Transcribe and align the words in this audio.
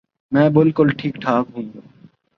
میں 0.31 0.49
بالکل 0.49 0.87
ٹھیک 0.97 1.15
ٹھاک 1.15 1.45
ہوں 1.55 1.67